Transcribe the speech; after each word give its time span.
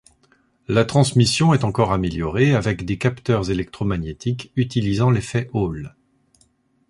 La 0.67 0.83
transmission 0.83 1.53
est 1.53 1.63
encore 1.63 1.93
améliorée, 1.93 2.55
avec 2.55 2.85
des 2.85 2.97
capteurs 2.97 3.51
électro-magnétiques 3.51 4.51
utilisant 4.55 5.11
l'effet 5.11 5.47
Hall. 5.53 5.95